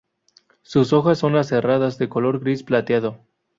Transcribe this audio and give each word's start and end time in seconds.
Sus 0.63 0.93
hojas 0.93 1.19
son 1.19 1.35
aserradas 1.35 1.99
de 1.99 2.09
color 2.09 2.39
gris 2.39 2.63
plateado. 2.63 3.19